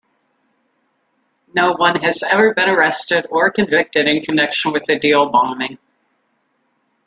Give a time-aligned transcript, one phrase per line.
[1.53, 5.77] No one has ever been arrested or convicted in connection with the Deal bombing.